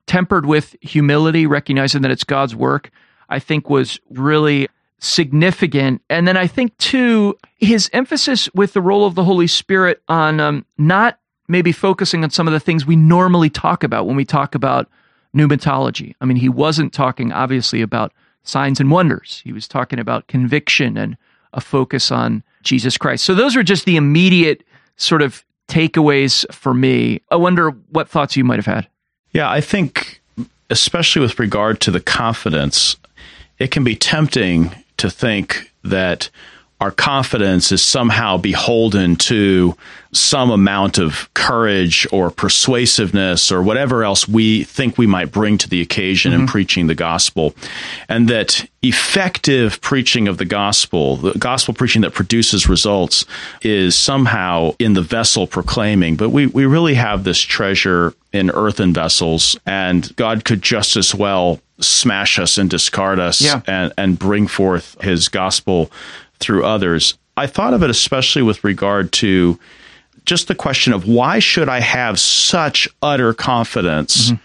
tempered 0.06 0.46
with 0.46 0.74
humility, 0.80 1.46
recognizing 1.46 2.02
that 2.02 2.10
it's 2.10 2.24
God's 2.24 2.56
work, 2.56 2.90
I 3.28 3.38
think 3.38 3.68
was 3.68 4.00
really 4.10 4.68
significant. 4.98 6.02
And 6.10 6.26
then 6.26 6.36
I 6.36 6.46
think, 6.46 6.76
too, 6.78 7.38
his 7.56 7.88
emphasis 7.92 8.48
with 8.54 8.72
the 8.72 8.80
role 8.80 9.06
of 9.06 9.14
the 9.14 9.24
Holy 9.24 9.46
Spirit 9.46 10.02
on 10.08 10.40
um, 10.40 10.66
not 10.76 11.18
maybe 11.48 11.72
focusing 11.72 12.24
on 12.24 12.30
some 12.30 12.46
of 12.46 12.52
the 12.52 12.60
things 12.60 12.86
we 12.86 12.96
normally 12.96 13.50
talk 13.50 13.82
about 13.82 14.06
when 14.06 14.16
we 14.16 14.24
talk 14.24 14.54
about 14.54 14.88
pneumatology. 15.34 16.14
I 16.20 16.24
mean, 16.24 16.36
he 16.36 16.48
wasn't 16.48 16.92
talking, 16.92 17.32
obviously, 17.32 17.80
about 17.80 18.12
signs 18.42 18.80
and 18.80 18.90
wonders, 18.90 19.42
he 19.44 19.52
was 19.52 19.68
talking 19.68 19.98
about 19.98 20.26
conviction 20.26 20.96
and 20.96 21.16
a 21.52 21.60
focus 21.60 22.10
on 22.10 22.42
Jesus 22.62 22.96
Christ. 22.96 23.24
So 23.24 23.34
those 23.34 23.56
are 23.56 23.62
just 23.62 23.84
the 23.84 23.96
immediate 23.96 24.64
sort 24.96 25.22
of 25.22 25.44
takeaways 25.68 26.50
for 26.52 26.72
me. 26.72 27.20
I 27.30 27.36
wonder 27.36 27.70
what 27.90 28.08
thoughts 28.08 28.36
you 28.36 28.44
might 28.44 28.56
have 28.56 28.66
had. 28.66 28.88
Yeah, 29.32 29.50
I 29.50 29.60
think, 29.60 30.22
especially 30.70 31.20
with 31.20 31.38
regard 31.38 31.80
to 31.82 31.90
the 31.90 32.00
confidence, 32.00 32.96
it 33.58 33.70
can 33.70 33.84
be 33.84 33.94
tempting 33.94 34.74
to 34.98 35.10
think 35.10 35.72
that 35.84 36.30
our 36.80 36.90
confidence 36.92 37.72
is 37.72 37.82
somehow 37.82 38.36
beholden 38.36 39.16
to 39.16 39.76
some 40.12 40.50
amount 40.50 40.96
of 40.96 41.28
courage 41.34 42.06
or 42.12 42.30
persuasiveness 42.30 43.50
or 43.50 43.62
whatever 43.62 44.04
else 44.04 44.28
we 44.28 44.62
think 44.62 44.96
we 44.96 45.06
might 45.06 45.32
bring 45.32 45.58
to 45.58 45.68
the 45.68 45.80
occasion 45.80 46.32
mm-hmm. 46.32 46.42
in 46.42 46.46
preaching 46.46 46.86
the 46.86 46.94
gospel. 46.94 47.52
And 48.08 48.28
that 48.28 48.64
effective 48.80 49.80
preaching 49.80 50.28
of 50.28 50.38
the 50.38 50.44
gospel, 50.44 51.16
the 51.16 51.32
gospel 51.32 51.74
preaching 51.74 52.02
that 52.02 52.14
produces 52.14 52.68
results, 52.68 53.24
is 53.60 53.96
somehow 53.96 54.72
in 54.78 54.92
the 54.92 55.02
vessel 55.02 55.48
proclaiming. 55.48 56.14
But 56.14 56.30
we, 56.30 56.46
we 56.46 56.64
really 56.64 56.94
have 56.94 57.24
this 57.24 57.40
treasure 57.40 58.14
in 58.32 58.50
earthen 58.50 58.92
vessels, 58.92 59.58
and 59.66 60.14
God 60.14 60.44
could 60.44 60.62
just 60.62 60.96
as 60.96 61.12
well 61.12 61.60
smash 61.80 62.38
us 62.38 62.58
and 62.58 62.68
discard 62.68 63.18
us 63.18 63.40
yeah. 63.40 63.62
and, 63.66 63.92
and 63.96 64.18
bring 64.18 64.46
forth 64.46 65.00
his 65.00 65.28
gospel 65.28 65.90
through 66.38 66.64
others. 66.64 67.16
I 67.36 67.46
thought 67.46 67.74
of 67.74 67.82
it 67.82 67.90
especially 67.90 68.42
with 68.42 68.64
regard 68.64 69.12
to 69.12 69.58
just 70.24 70.48
the 70.48 70.54
question 70.54 70.92
of 70.92 71.06
why 71.06 71.38
should 71.38 71.68
I 71.68 71.80
have 71.80 72.18
such 72.20 72.88
utter 73.02 73.32
confidence 73.32 74.30
mm-hmm 74.30 74.44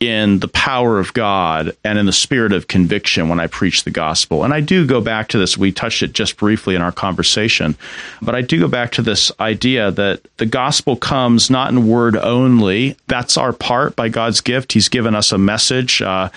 in 0.00 0.40
the 0.40 0.48
power 0.48 0.98
of 0.98 1.14
God 1.14 1.76
and 1.84 1.98
in 1.98 2.06
the 2.06 2.12
spirit 2.12 2.52
of 2.52 2.68
conviction 2.68 3.28
when 3.28 3.40
I 3.40 3.46
preach 3.46 3.84
the 3.84 3.90
gospel. 3.90 4.44
And 4.44 4.52
I 4.52 4.60
do 4.60 4.86
go 4.86 5.00
back 5.00 5.28
to 5.28 5.38
this. 5.38 5.56
We 5.56 5.72
touched 5.72 6.02
it 6.02 6.12
just 6.12 6.36
briefly 6.36 6.74
in 6.74 6.82
our 6.82 6.92
conversation, 6.92 7.76
but 8.20 8.34
I 8.34 8.42
do 8.42 8.60
go 8.60 8.68
back 8.68 8.92
to 8.92 9.02
this 9.02 9.32
idea 9.40 9.90
that 9.92 10.20
the 10.36 10.46
gospel 10.46 10.96
comes 10.96 11.48
not 11.48 11.70
in 11.70 11.88
word 11.88 12.16
only. 12.16 12.96
That's 13.06 13.36
our 13.36 13.52
part 13.52 13.96
by 13.96 14.08
God's 14.08 14.40
gift. 14.40 14.72
He's 14.72 14.88
given 14.88 15.14
us 15.14 15.32
a 15.32 15.38
message. 15.38 16.02
Uh, 16.02 16.28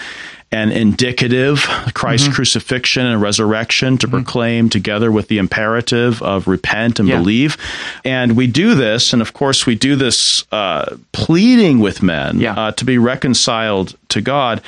and 0.51 0.71
indicative 0.71 1.59
Christ's 1.93 2.27
mm-hmm. 2.27 2.35
crucifixion 2.35 3.05
and 3.05 3.21
resurrection 3.21 3.97
to 3.97 4.07
mm-hmm. 4.07 4.15
proclaim 4.15 4.69
together 4.69 5.11
with 5.11 5.27
the 5.27 5.37
imperative 5.37 6.21
of 6.21 6.47
repent 6.47 6.99
and 6.99 7.09
yeah. 7.09 7.17
believe. 7.17 7.57
And 8.05 8.37
we 8.37 8.47
do 8.47 8.75
this, 8.75 9.13
and 9.13 9.21
of 9.21 9.33
course, 9.33 9.65
we 9.65 9.75
do 9.75 9.95
this 9.95 10.45
uh, 10.51 10.97
pleading 11.11 11.79
with 11.79 12.01
men 12.01 12.39
yeah. 12.39 12.53
uh, 12.53 12.71
to 12.73 12.85
be 12.85 12.97
reconciled 12.97 13.97
to 14.09 14.21
God. 14.21 14.61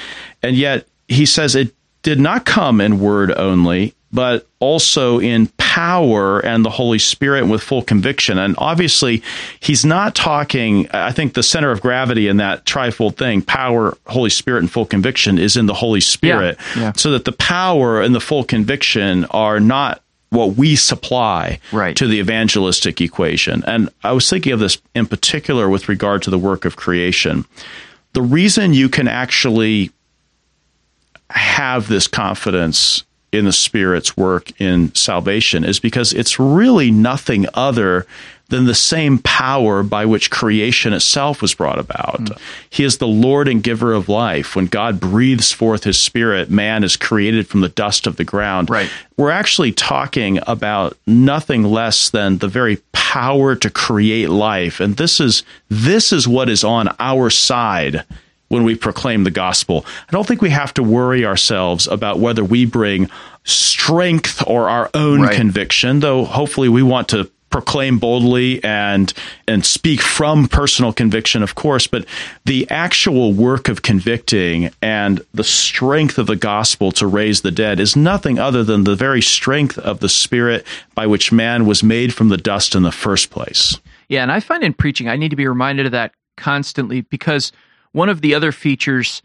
And 0.43 0.55
yet, 0.55 0.85
he 1.07 1.25
says 1.25 1.55
it 1.55 1.73
did 2.03 2.19
not 2.19 2.45
come 2.45 2.81
in 2.81 2.99
word 2.99 3.31
only, 3.31 3.93
but 4.11 4.47
also 4.59 5.19
in 5.19 5.47
power 5.57 6.39
and 6.39 6.65
the 6.65 6.69
Holy 6.69 6.99
Spirit 6.99 7.47
with 7.47 7.61
full 7.61 7.83
conviction. 7.83 8.37
And 8.37 8.55
obviously, 8.57 9.21
he's 9.59 9.85
not 9.85 10.15
talking, 10.15 10.89
I 10.91 11.11
think 11.11 11.33
the 11.33 11.43
center 11.43 11.71
of 11.71 11.81
gravity 11.81 12.27
in 12.27 12.37
that 12.37 12.65
trifold 12.65 13.17
thing, 13.17 13.41
power, 13.41 13.97
Holy 14.07 14.31
Spirit, 14.31 14.59
and 14.59 14.71
full 14.71 14.85
conviction, 14.85 15.37
is 15.37 15.55
in 15.55 15.67
the 15.67 15.73
Holy 15.73 16.01
Spirit. 16.01 16.57
Yeah, 16.75 16.81
yeah. 16.81 16.91
So 16.93 17.11
that 17.11 17.25
the 17.25 17.31
power 17.33 18.01
and 18.01 18.15
the 18.15 18.19
full 18.19 18.43
conviction 18.43 19.25
are 19.25 19.59
not 19.59 20.01
what 20.29 20.55
we 20.55 20.75
supply 20.75 21.59
right. 21.71 21.95
to 21.95 22.07
the 22.07 22.19
evangelistic 22.19 23.01
equation. 23.01 23.63
And 23.65 23.89
I 24.03 24.11
was 24.11 24.29
thinking 24.29 24.53
of 24.53 24.59
this 24.59 24.79
in 24.93 25.05
particular 25.05 25.69
with 25.69 25.89
regard 25.89 26.21
to 26.23 26.29
the 26.29 26.37
work 26.37 26.65
of 26.65 26.75
creation. 26.75 27.45
The 28.13 28.21
reason 28.21 28.73
you 28.73 28.89
can 28.89 29.07
actually 29.07 29.91
have 31.29 31.87
this 31.87 32.07
confidence 32.07 33.03
in 33.31 33.45
the 33.45 33.51
Spirit's 33.51 34.17
work 34.17 34.59
in 34.59 34.93
salvation 34.95 35.63
is 35.63 35.79
because 35.79 36.13
it's 36.13 36.39
really 36.39 36.91
nothing 36.91 37.45
other 37.53 38.05
than 38.49 38.65
the 38.65 38.75
same 38.75 39.19
power 39.19 39.83
by 39.83 40.05
which 40.05 40.31
creation 40.31 40.91
itself 40.91 41.41
was 41.41 41.53
brought 41.53 41.79
about. 41.79 42.19
Mm. 42.19 42.41
He 42.69 42.83
is 42.83 42.97
the 42.97 43.07
Lord 43.07 43.47
and 43.47 43.61
giver 43.61 43.93
of 43.93 44.09
life. 44.09 44.55
When 44.55 44.65
God 44.65 44.99
breathes 44.99 45.51
forth 45.51 45.83
his 45.83 45.99
spirit, 45.99 46.49
man 46.49 46.83
is 46.83 46.97
created 46.97 47.47
from 47.47 47.61
the 47.61 47.69
dust 47.69 48.07
of 48.07 48.17
the 48.17 48.23
ground. 48.23 48.69
Right. 48.69 48.89
We're 49.17 49.29
actually 49.29 49.71
talking 49.71 50.39
about 50.47 50.97
nothing 51.05 51.63
less 51.63 52.09
than 52.09 52.39
the 52.39 52.47
very 52.47 52.77
power 52.91 53.55
to 53.55 53.69
create 53.69 54.29
life. 54.29 54.79
And 54.79 54.97
this 54.97 55.19
is 55.19 55.43
this 55.69 56.11
is 56.11 56.27
what 56.27 56.49
is 56.49 56.63
on 56.63 56.95
our 56.99 57.29
side 57.29 58.03
when 58.49 58.63
we 58.63 58.75
proclaim 58.75 59.23
the 59.23 59.31
gospel. 59.31 59.85
I 60.07 60.11
don't 60.11 60.27
think 60.27 60.41
we 60.41 60.49
have 60.49 60.73
to 60.75 60.83
worry 60.83 61.25
ourselves 61.25 61.87
about 61.87 62.19
whether 62.19 62.43
we 62.43 62.65
bring 62.65 63.09
strength 63.45 64.43
or 64.45 64.69
our 64.69 64.89
own 64.93 65.21
right. 65.21 65.35
conviction, 65.35 66.01
though 66.01 66.25
hopefully 66.25 66.69
we 66.69 66.83
want 66.83 67.07
to 67.09 67.31
proclaim 67.49 67.97
boldly 67.97 68.63
and 68.63 69.13
and 69.47 69.65
speak 69.65 70.01
from 70.01 70.47
personal 70.47 70.93
conviction 70.93 71.41
of 71.41 71.55
course 71.55 71.87
but 71.87 72.05
the 72.45 72.69
actual 72.69 73.33
work 73.33 73.67
of 73.67 73.81
convicting 73.81 74.71
and 74.81 75.25
the 75.33 75.43
strength 75.43 76.17
of 76.17 76.27
the 76.27 76.35
gospel 76.35 76.91
to 76.91 77.07
raise 77.07 77.41
the 77.41 77.51
dead 77.51 77.79
is 77.79 77.95
nothing 77.95 78.37
other 78.37 78.63
than 78.63 78.83
the 78.83 78.95
very 78.95 79.21
strength 79.21 79.77
of 79.79 79.99
the 79.99 80.09
spirit 80.09 80.65
by 80.93 81.07
which 81.07 81.31
man 81.31 81.65
was 81.65 81.81
made 81.81 82.13
from 82.13 82.29
the 82.29 82.37
dust 82.37 82.75
in 82.75 82.83
the 82.83 82.91
first 82.91 83.31
place 83.31 83.79
yeah 84.09 84.21
and 84.21 84.31
i 84.31 84.39
find 84.39 84.63
in 84.63 84.73
preaching 84.73 85.07
i 85.07 85.15
need 85.15 85.29
to 85.29 85.35
be 85.35 85.47
reminded 85.47 85.87
of 85.87 85.91
that 85.91 86.13
constantly 86.37 87.01
because 87.01 87.51
one 87.91 88.09
of 88.09 88.21
the 88.21 88.33
other 88.33 88.51
features 88.51 89.21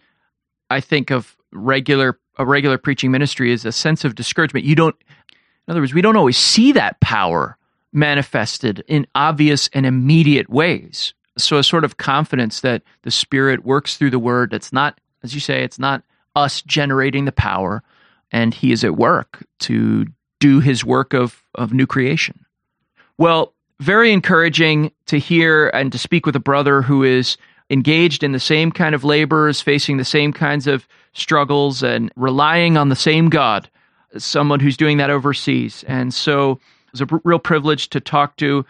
I 0.71 0.81
think 0.81 1.11
of 1.11 1.37
regular 1.53 2.19
a 2.37 2.45
regular 2.45 2.79
preaching 2.79 3.13
ministry 3.13 3.53
is 3.53 3.65
a 3.65 3.71
sense 3.71 4.05
of 4.05 4.17
discouragement. 4.17 4.67
You 4.67 4.75
don't 4.75 4.97
in 5.67 5.73
other 5.73 5.81
words, 5.81 5.95
we 5.95 6.03
don't 6.03 6.17
always 6.17 6.37
see 6.37 6.73
that 6.73 7.01
power 7.01 7.57
manifested 7.93 8.85
in 8.87 9.07
obvious 9.15 9.71
and 9.73 9.87
immediate 9.87 10.51
ways. 10.51 11.15
So 11.39 11.57
a 11.57 11.65
sort 11.65 11.85
of 11.85 11.97
confidence 11.97 12.61
that 12.61 12.83
the 13.03 13.11
Spirit 13.11 13.65
works 13.65 13.97
through 13.97 14.11
the 14.11 14.19
word. 14.19 14.53
It's 14.53 14.73
not, 14.73 15.01
as 15.23 15.35
you 15.35 15.41
say, 15.41 15.65
it's 15.65 15.79
not 15.79 16.03
us 16.37 16.61
generating 16.63 17.25
the 17.25 17.33
power, 17.33 17.83
and 18.31 18.53
He 18.53 18.73
is 18.73 18.85
at 18.85 18.97
work 18.97 19.45
to 19.61 20.07
do 20.39 20.61
His 20.61 20.85
work 20.85 21.15
of, 21.15 21.43
of 21.55 21.73
new 21.73 21.87
creation. 21.87 22.45
Well, 23.17 23.55
very 23.81 24.13
encouraging 24.13 24.93
to 25.07 25.19
hear 25.19 25.69
and 25.69 25.91
to 25.93 25.99
speak 25.99 26.27
with 26.27 26.37
a 26.37 26.41
brother 26.41 26.83
who 26.83 27.03
is 27.03 27.37
engaged 27.71 28.23
in 28.23 28.33
the 28.33 28.41
same 28.41 28.71
kind 28.71 28.95
of 28.95 29.05
labors, 29.05 29.61
facing 29.61 29.97
the 29.97 30.05
same 30.05 30.33
kinds 30.33 30.67
of 30.67 30.87
struggles, 31.13 31.83
and 31.83 32.11
relying 32.17 32.77
on 32.77 32.89
the 32.89 32.97
same 32.97 33.29
God, 33.29 33.69
someone 34.19 34.61
who's 34.61 34.77
doing 34.77 34.99
that 34.99 35.11
overseas. 35.11 35.85
And 35.87 36.13
so 36.13 36.53
it 36.53 36.93
was 36.93 37.01
a 37.01 37.21
real 37.25 37.39
privilege 37.39 37.89
to 37.91 38.01
talk 38.01 38.37
to 38.37 38.65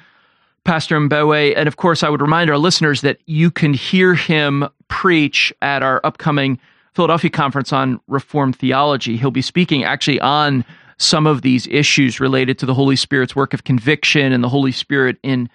Pastor 0.64 0.98
Mbewe. 0.98 1.54
And 1.56 1.68
of 1.68 1.76
course, 1.76 2.02
I 2.02 2.08
would 2.08 2.22
remind 2.22 2.50
our 2.50 2.58
listeners 2.58 3.02
that 3.02 3.18
you 3.26 3.50
can 3.50 3.74
hear 3.74 4.14
him 4.14 4.66
preach 4.88 5.52
at 5.60 5.82
our 5.82 6.00
upcoming 6.04 6.58
Philadelphia 6.94 7.30
conference 7.30 7.72
on 7.72 8.00
Reformed 8.06 8.56
theology. 8.56 9.16
He'll 9.16 9.30
be 9.30 9.42
speaking 9.42 9.84
actually 9.84 10.20
on 10.20 10.64
some 10.96 11.26
of 11.26 11.42
these 11.42 11.66
issues 11.66 12.20
related 12.20 12.58
to 12.60 12.66
the 12.66 12.74
Holy 12.74 12.96
Spirit's 12.96 13.34
work 13.34 13.52
of 13.52 13.64
conviction 13.64 14.32
and 14.32 14.44
the 14.44 14.48
Holy 14.48 14.72
Spirit 14.72 15.18
in 15.22 15.50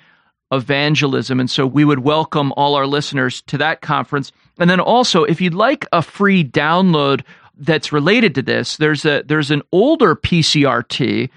evangelism. 0.51 1.39
And 1.39 1.49
so 1.49 1.65
we 1.65 1.85
would 1.85 1.99
welcome 1.99 2.53
all 2.57 2.75
our 2.75 2.87
listeners 2.87 3.41
to 3.43 3.57
that 3.57 3.81
conference. 3.81 4.31
And 4.57 4.69
then 4.69 4.79
also, 4.79 5.23
if 5.23 5.39
you'd 5.39 5.53
like 5.53 5.85
a 5.91 6.01
free 6.01 6.43
download 6.43 7.23
that's 7.57 7.91
related 7.91 8.35
to 8.35 8.41
this, 8.41 8.77
there's 8.77 9.05
a 9.05 9.23
there's 9.25 9.51
an 9.51 9.61
older 9.71 10.15
PCRT 10.15 11.29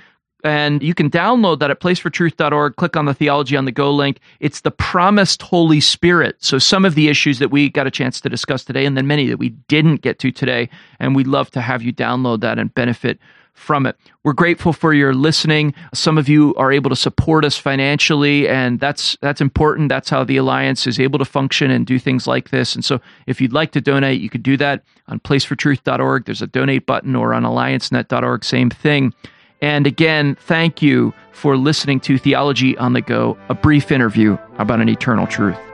and 0.44 0.82
you 0.82 0.94
can 0.94 1.08
download 1.08 1.60
that 1.60 1.70
at 1.70 1.80
placefortruth.org. 1.80 2.76
Click 2.76 2.96
on 2.96 3.04
the 3.04 3.14
Theology 3.14 3.56
on 3.56 3.64
the 3.64 3.72
Go 3.72 3.92
link. 3.92 4.18
It's 4.40 4.60
the 4.60 4.70
promised 4.70 5.40
Holy 5.42 5.80
Spirit. 5.80 6.36
So, 6.40 6.58
some 6.58 6.84
of 6.84 6.94
the 6.94 7.08
issues 7.08 7.38
that 7.38 7.50
we 7.50 7.68
got 7.68 7.86
a 7.86 7.90
chance 7.90 8.20
to 8.22 8.28
discuss 8.28 8.64
today, 8.64 8.84
and 8.84 8.96
then 8.96 9.06
many 9.06 9.28
that 9.28 9.38
we 9.38 9.50
didn't 9.50 10.00
get 10.00 10.18
to 10.20 10.32
today. 10.32 10.68
And 10.98 11.14
we'd 11.14 11.28
love 11.28 11.50
to 11.52 11.60
have 11.60 11.82
you 11.82 11.92
download 11.92 12.40
that 12.40 12.58
and 12.58 12.74
benefit 12.74 13.18
from 13.54 13.86
it. 13.86 13.96
We're 14.24 14.32
grateful 14.32 14.72
for 14.72 14.92
your 14.92 15.14
listening. 15.14 15.74
Some 15.94 16.18
of 16.18 16.28
you 16.28 16.54
are 16.56 16.72
able 16.72 16.90
to 16.90 16.96
support 16.96 17.44
us 17.44 17.56
financially, 17.56 18.48
and 18.48 18.80
that's 18.80 19.16
that's 19.20 19.40
important. 19.40 19.88
That's 19.88 20.10
how 20.10 20.24
the 20.24 20.36
alliance 20.36 20.86
is 20.86 20.98
able 20.98 21.18
to 21.18 21.24
function 21.24 21.70
and 21.70 21.86
do 21.86 21.98
things 21.98 22.26
like 22.26 22.50
this. 22.50 22.74
And 22.74 22.84
so, 22.84 23.00
if 23.26 23.40
you'd 23.40 23.52
like 23.52 23.72
to 23.72 23.80
donate, 23.80 24.20
you 24.20 24.30
could 24.30 24.42
do 24.42 24.56
that 24.58 24.82
on 25.08 25.20
placefortruth.org. 25.20 26.24
There's 26.24 26.42
a 26.42 26.46
donate 26.46 26.86
button, 26.86 27.14
or 27.16 27.34
on 27.34 27.44
alliancenet.org. 27.44 28.44
Same 28.44 28.70
thing. 28.70 29.14
And 29.60 29.86
again, 29.86 30.34
thank 30.34 30.82
you 30.82 31.14
for 31.32 31.56
listening 31.56 32.00
to 32.00 32.18
Theology 32.18 32.76
on 32.78 32.94
the 32.94 33.00
Go, 33.00 33.38
a 33.48 33.54
brief 33.54 33.92
interview 33.92 34.36
about 34.58 34.80
an 34.80 34.88
eternal 34.88 35.26
truth. 35.26 35.71